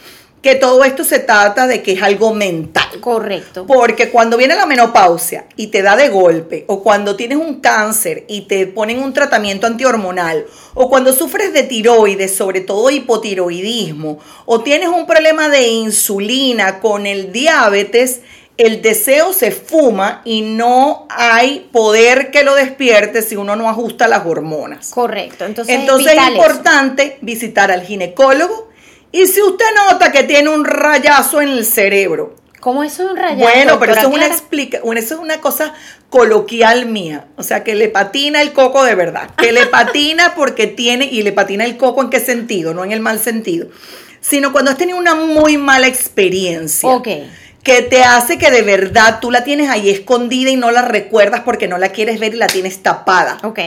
[0.44, 3.00] que todo esto se trata de que es algo mental.
[3.00, 3.66] Correcto.
[3.66, 8.26] Porque cuando viene la menopausia y te da de golpe, o cuando tienes un cáncer
[8.28, 14.60] y te ponen un tratamiento antihormonal, o cuando sufres de tiroides, sobre todo hipotiroidismo, o
[14.60, 18.20] tienes un problema de insulina con el diabetes,
[18.56, 24.06] el deseo se fuma y no hay poder que lo despierte si uno no ajusta
[24.06, 24.90] las hormonas.
[24.90, 25.44] Correcto.
[25.44, 26.32] Entonces, Entonces es eso.
[26.32, 28.70] importante visitar al ginecólogo
[29.10, 33.40] y si usted nota que tiene un rayazo en el cerebro, ¿Cómo es un rayado?
[33.40, 35.74] bueno, pero eso es, una explica, eso es una cosa
[36.08, 37.26] coloquial mía.
[37.36, 39.30] O sea, que le patina el coco de verdad.
[39.36, 42.92] Que le patina porque tiene, y le patina el coco en qué sentido, no en
[42.92, 43.68] el mal sentido,
[44.20, 46.88] sino cuando has tenido una muy mala experiencia.
[46.88, 47.08] Ok.
[47.64, 51.40] Que te hace que de verdad tú la tienes ahí escondida y no la recuerdas
[51.44, 53.38] porque no la quieres ver y la tienes tapada.
[53.42, 53.58] Ok.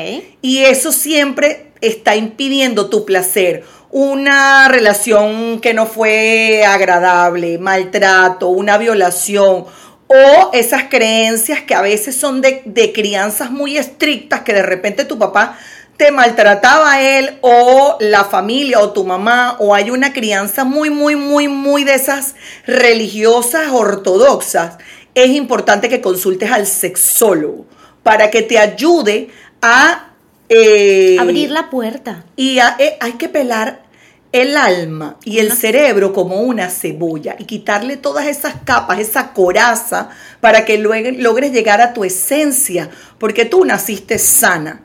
[0.42, 3.64] Y eso siempre está impidiendo tu placer.
[3.90, 9.66] Una relación que no fue agradable, maltrato, una violación
[10.08, 15.06] o esas creencias que a veces son de, de crianzas muy estrictas que de repente
[15.06, 15.58] tu papá
[15.98, 20.90] te maltrataba a él o la familia o tu mamá o hay una crianza muy,
[20.92, 22.36] muy, muy, muy de esas
[22.68, 24.78] religiosas ortodoxas,
[25.16, 27.66] es importante que consultes al sexólogo
[28.04, 29.30] para que te ayude
[29.62, 30.12] a...
[30.50, 32.24] eh, Abrir la puerta.
[32.36, 33.88] Y eh, hay que pelar
[34.32, 40.10] el alma y el cerebro como una cebolla y quitarle todas esas capas, esa coraza,
[40.42, 44.84] para que luego logres llegar a tu esencia, porque tú naciste sana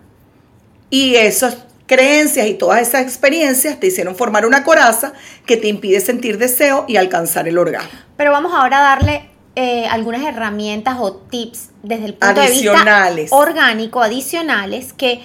[0.93, 5.15] y esas creencias y todas esas experiencias te hicieron formar una coraza
[5.47, 7.99] que te impide sentir deseo y alcanzar el orgasmo.
[8.19, 13.11] Pero vamos ahora a darle eh, algunas herramientas o tips desde el punto de vista
[13.31, 15.23] orgánico, adicionales, que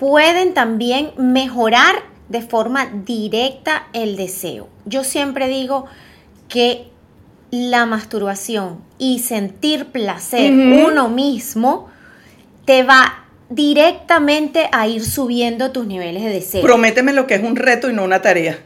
[0.00, 1.94] pueden también mejorar
[2.28, 4.68] de forma directa el deseo.
[4.86, 5.86] Yo siempre digo
[6.48, 6.88] que
[7.52, 11.88] la masturbación y sentir placer uno mismo
[12.64, 13.23] te va
[13.54, 16.62] directamente a ir subiendo tus niveles de deseo.
[16.62, 18.58] Prométeme lo que es un reto y no una tarea.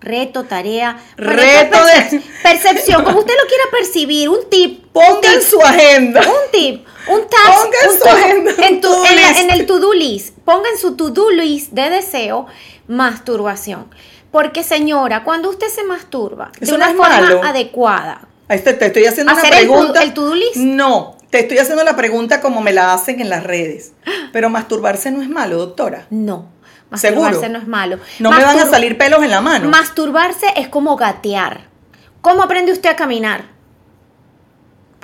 [0.00, 0.96] Reto, tarea.
[1.16, 2.22] Reto de...
[2.42, 4.84] Percepción, como usted lo quiera percibir, un tip.
[4.92, 6.20] Ponga en su agenda.
[6.20, 7.64] Un tip, un task.
[7.64, 9.40] Ponga en su agenda.
[9.40, 10.36] En, el to-do list.
[10.44, 12.46] Ponga en su to-do list de deseo
[12.86, 13.90] masturbación.
[14.30, 18.28] Porque señora, cuando usted se masturba de una forma adecuada.
[18.46, 20.02] Te, te estoy haciendo una pregunta.
[20.02, 20.56] ¿El to-do list?
[20.56, 23.92] No, te estoy haciendo la pregunta como me la hacen en las redes.
[24.32, 26.06] Pero masturbarse no es malo, doctora.
[26.10, 26.46] No.
[26.90, 27.98] Masturbarse no es malo.
[28.18, 29.68] No me van a salir pelos en la mano.
[29.68, 31.68] Masturbarse es como gatear.
[32.22, 33.44] ¿Cómo aprende usted a caminar?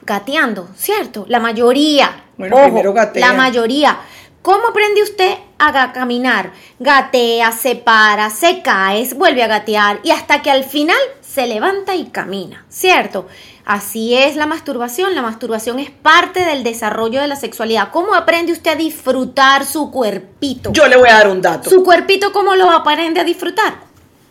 [0.02, 1.26] Gateando, ¿cierto?
[1.28, 2.24] La mayoría.
[2.36, 3.28] Bueno, primero gatea.
[3.28, 3.98] La mayoría.
[4.42, 6.52] ¿Cómo aprende usted a caminar?
[6.78, 10.98] Gatea, se para, se cae, vuelve a gatear y hasta que al final
[11.34, 13.26] se levanta y camina, ¿cierto?
[13.64, 15.16] Así es la masturbación.
[15.16, 17.88] La masturbación es parte del desarrollo de la sexualidad.
[17.90, 20.70] ¿Cómo aprende usted a disfrutar su cuerpito?
[20.72, 21.70] Yo le voy a dar un dato.
[21.70, 23.74] ¿Su cuerpito cómo lo aprende a disfrutar?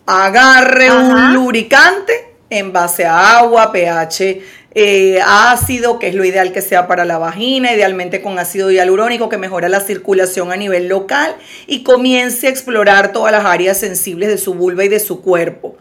[0.05, 4.41] Agarre un lubricante en base a agua, pH
[4.75, 9.27] eh, ácido, que es lo ideal que sea para la vagina, idealmente con ácido hialurónico
[9.27, 11.35] que mejora la circulación a nivel local
[11.67, 15.75] y comience a explorar todas las áreas sensibles de su vulva y de su cuerpo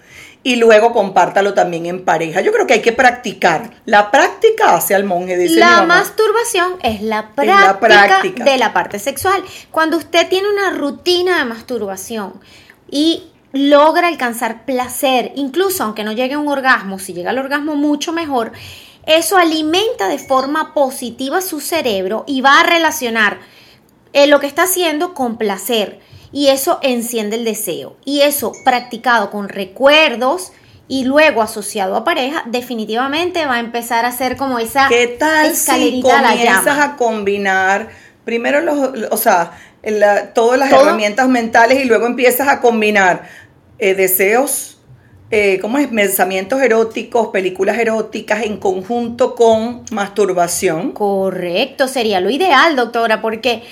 [0.44, 2.40] y luego compártalo también en pareja.
[2.40, 3.70] Yo creo que hay que practicar.
[3.84, 9.42] La práctica hace al monje, dice La masturbación es la, práctica de la parte sexual.
[9.70, 12.40] Cuando usted tiene una rutina de masturbación
[12.90, 17.76] y logra alcanzar placer, incluso aunque no llegue a un orgasmo, si llega al orgasmo
[17.76, 18.52] mucho mejor,
[19.06, 23.38] eso alimenta de forma positiva su cerebro y va a relacionar
[24.12, 26.00] eh, lo que está haciendo con placer
[26.32, 27.96] y eso enciende el deseo.
[28.04, 30.52] Y eso practicado con recuerdos
[30.88, 35.54] y luego asociado a pareja, definitivamente va a empezar a ser como esa ¿Qué tal
[35.54, 37.88] si comienzas a combinar
[38.24, 39.52] primero los, o sea,
[40.34, 43.28] todas las herramientas mentales y luego empiezas a combinar
[43.78, 44.78] eh, deseos,
[45.30, 45.88] eh, ¿cómo es?
[45.88, 50.92] Pensamientos eróticos, películas eróticas en conjunto con masturbación.
[50.92, 53.62] Correcto, sería lo ideal, doctora, porque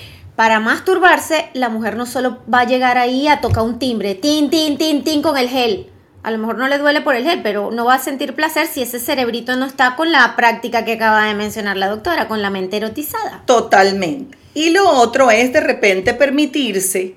[0.41, 4.49] para masturbarse, la mujer no solo va a llegar ahí a tocar un timbre, tin,
[4.49, 5.91] tin, tin, tin con el gel.
[6.23, 8.65] A lo mejor no le duele por el gel, pero no va a sentir placer
[8.65, 12.41] si ese cerebrito no está con la práctica que acaba de mencionar la doctora, con
[12.41, 13.43] la mente erotizada.
[13.45, 14.35] Totalmente.
[14.55, 17.13] Y lo otro es de repente permitirse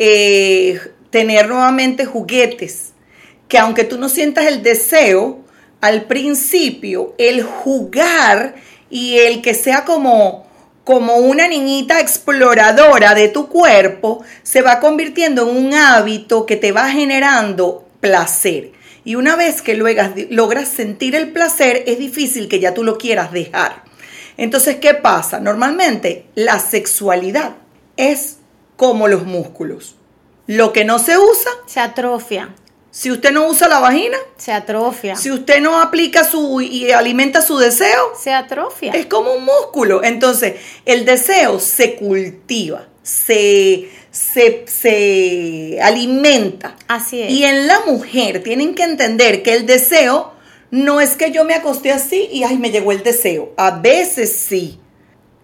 [0.00, 2.92] eh, tener nuevamente juguetes,
[3.46, 5.44] que aunque tú no sientas el deseo,
[5.80, 8.56] al principio el jugar
[8.90, 10.52] y el que sea como
[10.84, 16.72] como una niñita exploradora de tu cuerpo, se va convirtiendo en un hábito que te
[16.72, 18.72] va generando placer.
[19.02, 23.32] Y una vez que logras sentir el placer, es difícil que ya tú lo quieras
[23.32, 23.82] dejar.
[24.36, 25.40] Entonces, ¿qué pasa?
[25.40, 27.56] Normalmente la sexualidad
[27.96, 28.38] es
[28.76, 29.96] como los músculos.
[30.46, 32.54] Lo que no se usa se atrofia.
[32.94, 35.16] Si usted no usa la vagina, se atrofia.
[35.16, 38.92] Si usted no aplica su y alimenta su deseo, se atrofia.
[38.92, 40.04] Es como un músculo.
[40.04, 46.76] Entonces, el deseo se cultiva, se, se, se alimenta.
[46.86, 47.32] Así es.
[47.32, 50.32] Y en la mujer tienen que entender que el deseo
[50.70, 53.54] no es que yo me acosté así y ay, me llegó el deseo.
[53.56, 54.78] A veces sí.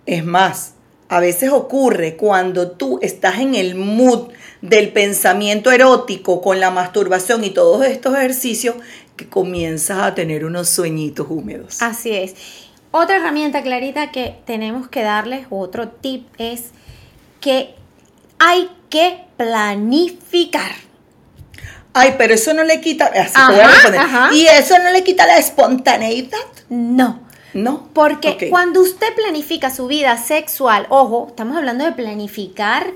[0.06, 0.74] Es más,
[1.10, 4.28] a veces ocurre cuando tú estás en el mood
[4.62, 8.76] del pensamiento erótico con la masturbación y todos estos ejercicios
[9.16, 11.82] que comienzas a tener unos sueñitos húmedos.
[11.82, 12.36] Así es.
[12.92, 16.66] Otra herramienta clarita que tenemos que darles, otro tip es
[17.40, 17.74] que
[18.38, 20.70] hay que planificar.
[21.92, 24.32] Ay, pero eso no le quita, así te voy a.
[24.32, 26.38] Y eso no le quita la espontaneidad.
[26.68, 27.29] No.
[27.54, 27.88] No.
[27.92, 32.86] Porque cuando usted planifica su vida sexual, ojo, estamos hablando de planificar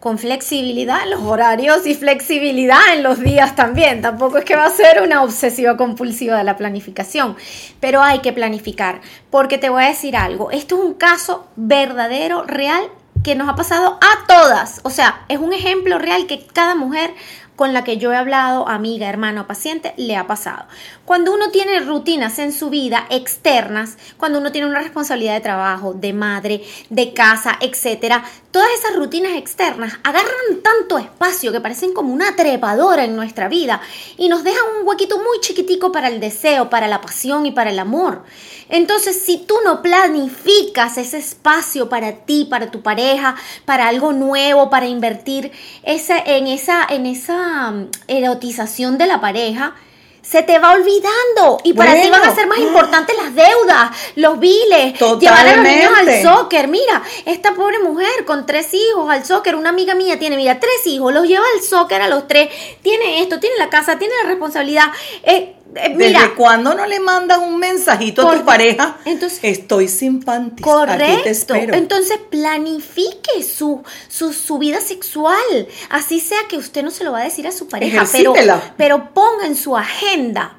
[0.00, 4.00] con flexibilidad en los horarios y flexibilidad en los días también.
[4.00, 7.36] Tampoco es que va a ser una obsesiva compulsiva de la planificación,
[7.80, 9.02] pero hay que planificar.
[9.28, 12.82] Porque te voy a decir algo, esto es un caso verdadero, real,
[13.22, 14.80] que nos ha pasado a todas.
[14.84, 17.12] O sea, es un ejemplo real que cada mujer
[17.60, 20.64] con la que yo he hablado, amiga, hermano, paciente, le ha pasado.
[21.04, 25.92] Cuando uno tiene rutinas en su vida externas, cuando uno tiene una responsabilidad de trabajo,
[25.92, 32.14] de madre, de casa, etcétera, todas esas rutinas externas agarran tanto espacio que parecen como
[32.14, 33.82] una trepadora en nuestra vida
[34.16, 37.68] y nos dejan un huequito muy chiquitico para el deseo, para la pasión y para
[37.68, 38.22] el amor.
[38.70, 44.70] Entonces, si tú no planificas ese espacio para ti, para tu pareja, para algo nuevo,
[44.70, 45.50] para invertir
[45.82, 49.74] ese, en esa, en esa mm, erotización de la pareja,
[50.22, 54.38] se te va olvidando y para ti van a ser más importantes las deudas, los
[54.38, 56.68] biles, llevar a los niños al soccer.
[56.68, 60.86] Mira, esta pobre mujer con tres hijos al soccer, una amiga mía tiene, mira, tres
[60.86, 62.50] hijos, los lleva al soccer a los tres,
[62.82, 64.92] tiene esto, tiene la casa, tiene la responsabilidad.
[65.22, 68.96] Eh, eh, ¿Desde cuándo no le mandas un mensajito a tu pareja?
[69.04, 70.52] Entonces- Estoy sin panties.
[70.52, 71.28] Aquí te Correcto.
[71.28, 71.74] espero.
[71.74, 75.68] Entonces planifique su, su, su vida sexual.
[75.90, 78.34] Así sea que usted no se lo va a decir a su pareja, pero,
[78.76, 80.56] pero ponga en su agenda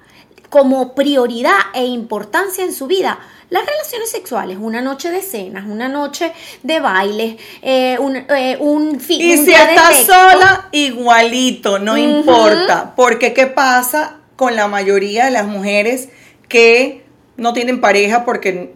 [0.49, 3.19] como prioridad e importancia en su vida
[3.49, 6.31] las relaciones sexuales, una noche de cenas, una noche
[6.63, 12.93] de bailes, eh, un, eh, un, fi- Y un si estás sola, igualito, no importa.
[12.95, 16.09] Porque ¿qué pasa con la mayoría de las mujeres
[16.47, 17.05] que
[17.37, 18.73] no tienen pareja porque,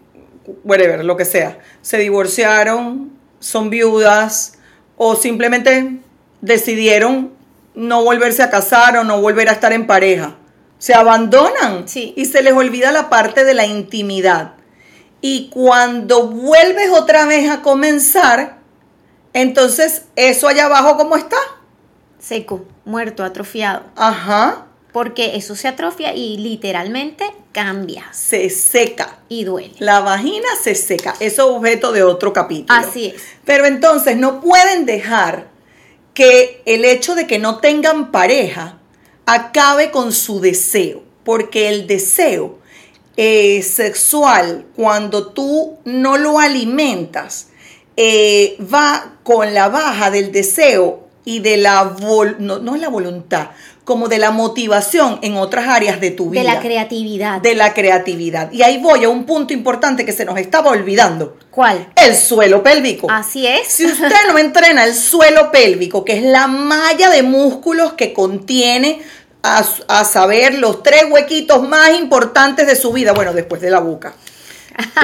[0.63, 4.59] whatever, lo que sea, se divorciaron, son viudas
[4.95, 6.01] o simplemente
[6.39, 7.31] decidieron
[7.73, 10.35] no volverse a casar o no volver a estar en pareja?
[10.77, 12.13] Se abandonan Sí.
[12.15, 14.53] y se les olvida la parte de la intimidad.
[15.19, 18.59] Y cuando vuelves otra vez a comenzar,
[19.33, 21.37] entonces eso allá abajo, ¿cómo está?
[22.19, 23.85] Seco, muerto, atrofiado.
[23.95, 29.19] Ajá, Porque eso se atrofia y literalmente cambia se seca.
[29.27, 29.73] y duele.
[29.79, 31.11] La vagina se seca.
[31.19, 32.79] Eso es objeto de otro capítulo.
[32.79, 33.21] Así es.
[33.43, 35.49] Pero entonces no pueden dejar
[36.13, 38.79] que el hecho de que no tengan pareja
[39.25, 41.03] acabe con su deseo.
[41.25, 42.59] Porque el deseo
[43.17, 47.47] eh, sexual, cuando tú no lo alimentas,
[47.97, 52.89] eh, va con la baja del deseo y de la, vol- no, no es la
[52.89, 53.49] voluntad,
[53.85, 56.41] como de la motivación en otras áreas de tu vida.
[56.41, 57.39] De la creatividad.
[57.41, 58.51] De la creatividad.
[58.51, 61.37] Y ahí voy a un punto importante que se nos estaba olvidando.
[61.51, 61.87] ¿Cuál?
[61.95, 63.07] El suelo pélvico.
[63.09, 63.67] Así es.
[63.67, 68.99] Si usted no entrena el suelo pélvico, que es la malla de músculos que contiene,
[69.43, 73.79] a, a saber, los tres huequitos más importantes de su vida, bueno, después de la
[73.79, 74.15] boca.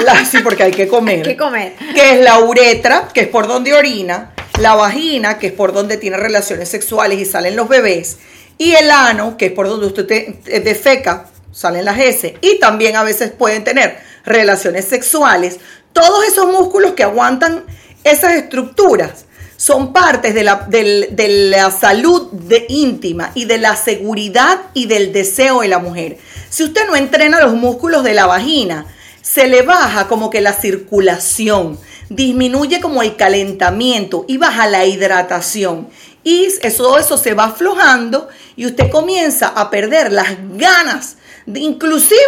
[0.04, 1.18] La- sí, porque hay que comer.
[1.18, 1.74] Hay que comer.
[1.94, 5.96] Que es la uretra, que es por donde orina, la vagina, que es por donde
[5.96, 8.18] tiene relaciones sexuales y salen los bebés,
[8.58, 12.96] y el ano, que es por donde usted te- defeca, salen las heces, y también
[12.96, 15.58] a veces pueden tener relaciones sexuales.
[15.92, 17.64] Todos esos músculos que aguantan
[18.04, 24.60] esas estructuras son partes de la, de la salud de- íntima y de la seguridad
[24.74, 26.18] y del deseo de la mujer.
[26.50, 28.86] Si usted no entrena los músculos de la vagina,
[29.20, 35.88] se le baja como que la circulación, disminuye como el calentamiento y baja la hidratación.
[36.24, 42.20] Y eso, eso se va aflojando y usted comienza a perder las ganas, de, inclusive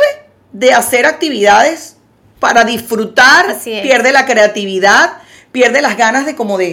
[0.53, 1.97] de hacer actividades
[2.41, 3.83] para disfrutar, Así es.
[3.83, 5.19] pierde la creatividad,
[5.53, 6.67] pierde las ganas de como de,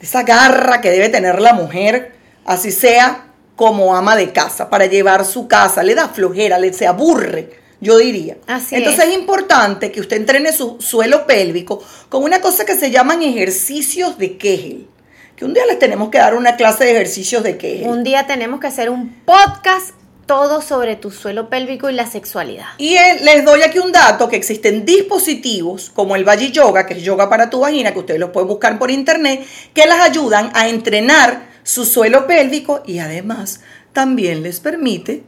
[0.00, 4.86] de esa garra que debe tener la mujer, así sea como ama de casa, para
[4.86, 7.50] llevar su casa, le da flojera, le se aburre,
[7.80, 8.38] yo diría.
[8.46, 9.10] Así Entonces es.
[9.10, 14.18] es importante que usted entrene su suelo pélvico con una cosa que se llaman ejercicios
[14.18, 14.88] de Kegel.
[15.36, 17.88] Que un día les tenemos que dar una clase de ejercicios de Kegel.
[17.88, 19.94] Un día tenemos que hacer un podcast
[20.26, 22.66] todo sobre tu suelo pélvico y la sexualidad.
[22.78, 26.94] Y eh, les doy aquí un dato que existen dispositivos como el Vaji Yoga, que
[26.94, 30.50] es yoga para tu vagina, que ustedes los pueden buscar por internet, que las ayudan
[30.54, 33.60] a entrenar su suelo pélvico y además
[33.92, 35.22] también les permite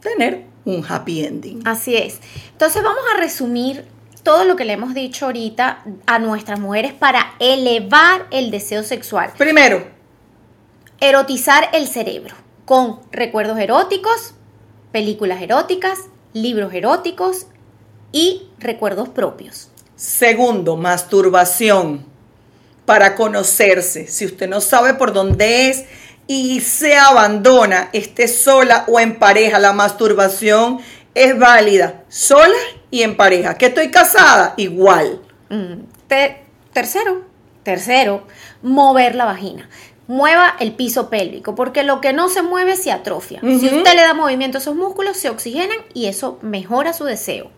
[0.00, 1.62] tener un happy ending.
[1.64, 2.18] Así es.
[2.52, 3.84] Entonces vamos a resumir
[4.22, 9.32] todo lo que le hemos dicho ahorita a nuestras mujeres para elevar el deseo sexual.
[9.36, 10.00] Primero,
[11.02, 12.34] Erotizar el cerebro
[12.66, 14.34] con recuerdos eróticos,
[14.92, 15.98] películas eróticas,
[16.34, 17.46] libros eróticos
[18.12, 19.70] y recuerdos propios.
[19.96, 22.04] Segundo, masturbación
[22.84, 24.08] para conocerse.
[24.08, 25.84] Si usted no sabe por dónde es
[26.26, 30.80] y se abandona, esté sola o en pareja, la masturbación
[31.14, 32.56] es válida, sola
[32.90, 33.54] y en pareja.
[33.54, 34.54] ¿Que estoy casada?
[34.56, 35.20] Igual.
[35.48, 35.84] Mm,
[36.72, 37.24] tercero,
[37.62, 38.26] tercero,
[38.62, 39.68] mover la vagina.
[40.06, 43.40] Mueva el piso pélvico, porque lo que no se mueve se atrofia.
[43.40, 47.50] Si usted le da movimiento a esos músculos, se oxigenan y eso mejora su deseo.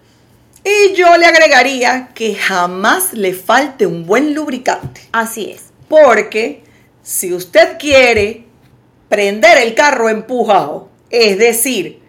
[0.62, 5.00] Y yo le agregaría que jamás le falte un buen lubricante.
[5.12, 5.72] Así es.
[5.88, 6.62] Porque
[7.02, 8.44] si usted quiere
[9.08, 12.01] prender el carro empujado, es decir,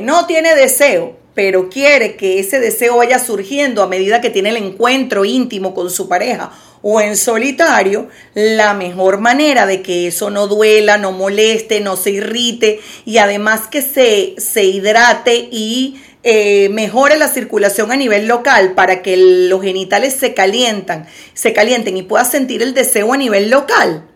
[0.00, 4.56] no tiene deseo, pero quiere que ese deseo vaya surgiendo a medida que tiene el
[4.56, 10.48] encuentro íntimo con su pareja o en solitario, la mejor manera de que eso no
[10.48, 17.16] duela, no moleste, no se irrite y además que se, se hidrate y eh, mejore
[17.16, 22.24] la circulación a nivel local para que los genitales se calientan, se calienten y pueda
[22.24, 24.08] sentir el deseo a nivel local,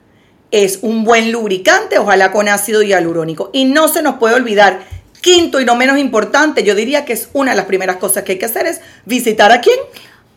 [0.50, 3.50] es un buen lubricante, ojalá con ácido hialurónico.
[3.52, 4.80] Y no se nos puede olvidar,
[5.26, 8.32] quinto y no menos importante, yo diría que es una de las primeras cosas que
[8.32, 9.76] hay que hacer es visitar a quién?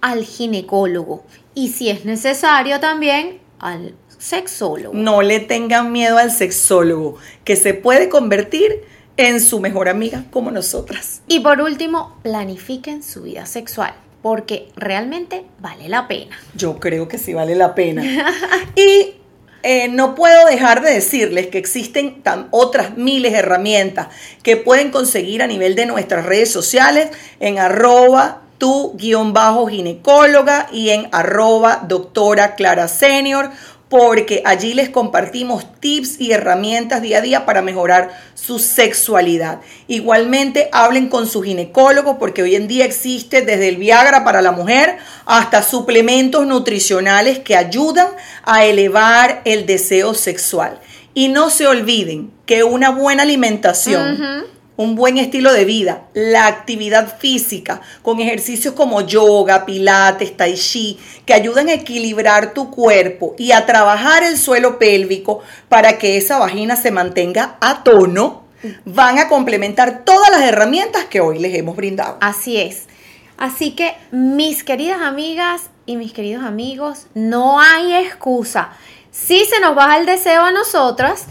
[0.01, 1.25] Al ginecólogo.
[1.53, 4.95] Y si es necesario también al sexólogo.
[4.95, 8.81] No le tengan miedo al sexólogo, que se puede convertir
[9.15, 11.21] en su mejor amiga como nosotras.
[11.27, 16.35] Y por último, planifiquen su vida sexual, porque realmente vale la pena.
[16.55, 18.03] Yo creo que sí vale la pena.
[18.75, 19.18] y
[19.63, 24.07] eh, no puedo dejar de decirles que existen otras miles de herramientas
[24.43, 30.67] que pueden conseguir a nivel de nuestras redes sociales en arroba tu guion bajo ginecóloga
[30.71, 33.51] y en arroba doctora Clara Senior
[33.89, 39.61] porque allí les compartimos tips y herramientas día a día para mejorar su sexualidad.
[39.87, 44.51] Igualmente hablen con su ginecólogo porque hoy en día existe desde el Viagra para la
[44.51, 48.09] mujer hasta suplementos nutricionales que ayudan
[48.43, 50.79] a elevar el deseo sexual.
[51.15, 54.45] Y no se olviden que una buena alimentación
[54.79, 60.97] un buen estilo de vida, la actividad física, con ejercicios como yoga, pilates, tai chi,
[61.25, 66.39] que ayudan a equilibrar tu cuerpo y a trabajar el suelo pélvico para que esa
[66.39, 68.45] vagina se mantenga a tono,
[68.85, 72.17] van a complementar todas las herramientas que hoy les hemos brindado.
[72.21, 72.87] Así es.
[73.37, 78.69] Así que, mis queridas amigas y mis queridos amigos, no hay excusa.
[79.11, 81.25] Sí se nos baja el deseo a nosotras,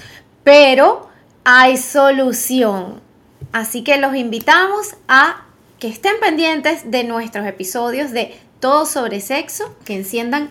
[0.45, 1.09] pero
[1.45, 3.08] hay solución.
[3.53, 5.45] Así que los invitamos a
[5.79, 10.51] que estén pendientes de nuestros episodios de Todo sobre Sexo, que enciendan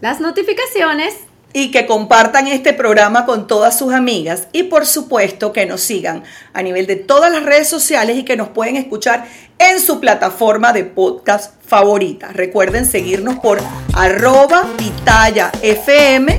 [0.00, 1.14] las notificaciones.
[1.52, 6.22] Y que compartan este programa con todas sus amigas y por supuesto que nos sigan
[6.52, 9.26] a nivel de todas las redes sociales y que nos pueden escuchar
[9.58, 12.28] en su plataforma de podcast favorita.
[12.28, 13.60] Recuerden seguirnos por
[13.94, 16.38] arroba pitaya fm